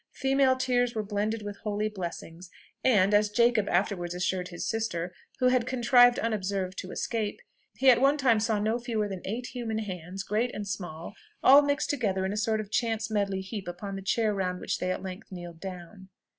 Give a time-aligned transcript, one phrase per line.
[0.13, 2.49] Female tears were blended with holy blessings;
[2.83, 7.39] and, as Jacob afterwards assured his sister, who had contrived unobserved to escape,
[7.77, 11.61] he at one time saw no fewer than eight human hands, great and small, all
[11.61, 14.89] mixed together in a sort of chance medley heap upon the chair round which they
[14.91, 16.09] at length kneeled down.